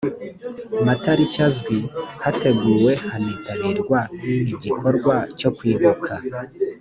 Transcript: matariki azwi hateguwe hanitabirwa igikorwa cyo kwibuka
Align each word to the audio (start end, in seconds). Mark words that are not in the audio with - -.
matariki 0.85 1.39
azwi 1.47 1.77
hateguwe 2.23 2.91
hanitabirwa 3.11 3.99
igikorwa 4.53 5.15
cyo 5.39 5.49
kwibuka 5.57 6.13